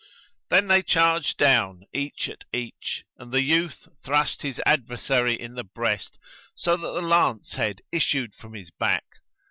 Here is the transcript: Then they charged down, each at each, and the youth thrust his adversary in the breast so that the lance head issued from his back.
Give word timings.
Then 0.49 0.67
they 0.67 0.81
charged 0.81 1.37
down, 1.37 1.83
each 1.93 2.27
at 2.27 2.43
each, 2.51 3.05
and 3.19 3.31
the 3.31 3.43
youth 3.43 3.87
thrust 4.03 4.41
his 4.41 4.59
adversary 4.65 5.39
in 5.39 5.53
the 5.53 5.63
breast 5.63 6.17
so 6.55 6.75
that 6.75 6.81
the 6.93 7.03
lance 7.03 7.53
head 7.53 7.81
issued 7.91 8.33
from 8.33 8.55
his 8.55 8.71
back. 8.71 9.05